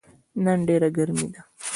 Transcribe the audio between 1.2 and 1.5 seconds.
ده